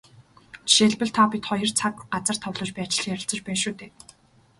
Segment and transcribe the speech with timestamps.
[0.69, 3.91] Жишээлбэл, та бид хоёр цаг, газар товлож байж л ярилцаж байна шүү дээ.